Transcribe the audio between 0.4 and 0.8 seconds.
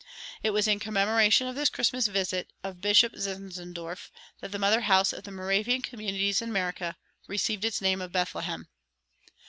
It was in